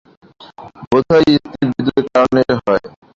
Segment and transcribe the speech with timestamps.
[0.89, 2.89] বোধহয় স্থির বিদ্যুতের কারণে হয় এটা।